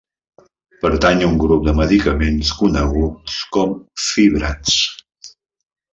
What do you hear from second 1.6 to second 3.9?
de medicaments coneguts com